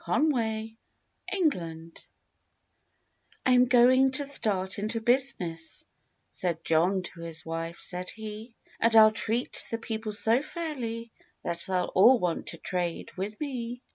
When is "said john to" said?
6.31-7.19